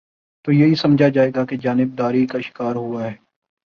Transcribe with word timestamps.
تو 0.43 0.51
یہی 0.51 0.75
سمجھا 0.75 1.07
جائے 1.07 1.31
گا 1.35 1.45
کہ 1.45 1.57
جانب 1.57 1.97
داری 1.97 2.25
کا 2.25 2.39
شکار 2.39 2.75
ہوا 2.75 3.03
ہے۔ 3.03 3.13